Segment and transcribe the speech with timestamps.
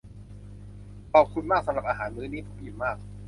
[1.13, 3.07] ขอบคุณมากสำหรับอาหารมื้อนี้ ผมอิ่มมาก ๆ